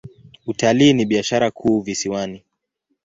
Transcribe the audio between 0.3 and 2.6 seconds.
Utalii ni biashara kuu visiwani.